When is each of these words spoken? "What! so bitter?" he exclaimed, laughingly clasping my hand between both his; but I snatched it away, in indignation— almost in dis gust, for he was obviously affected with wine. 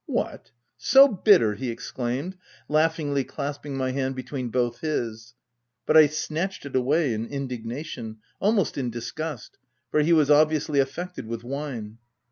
"What! 0.07 0.49
so 0.79 1.07
bitter?" 1.07 1.53
he 1.53 1.69
exclaimed, 1.69 2.35
laughingly 2.67 3.23
clasping 3.23 3.77
my 3.77 3.91
hand 3.91 4.15
between 4.15 4.49
both 4.49 4.79
his; 4.79 5.35
but 5.85 5.95
I 5.95 6.07
snatched 6.07 6.65
it 6.65 6.75
away, 6.75 7.13
in 7.13 7.27
indignation— 7.27 8.17
almost 8.41 8.79
in 8.79 8.89
dis 8.89 9.11
gust, 9.11 9.59
for 9.91 9.99
he 10.01 10.11
was 10.11 10.31
obviously 10.31 10.79
affected 10.79 11.27
with 11.27 11.43
wine. 11.43 11.99